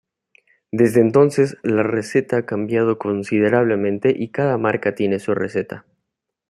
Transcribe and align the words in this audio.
Desde 0.71 0.99
entonces 0.99 1.57
la 1.61 1.83
receta 1.83 2.37
ha 2.37 2.45
cambiado 2.47 2.97
considerablemente 2.97 4.11
y 4.17 4.29
cada 4.29 4.57
marca 4.57 4.95
tiene 4.95 5.19
su 5.19 5.35
receta. 5.35 5.85